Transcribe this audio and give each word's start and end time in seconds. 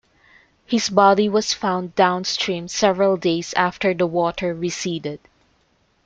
His 0.65 0.89
body 0.89 1.29
was 1.29 1.53
found 1.53 1.93
downstream 1.93 2.67
several 2.67 3.17
days 3.17 3.53
after 3.53 3.93
the 3.93 4.07
water 4.07 4.51
receded. 4.51 5.19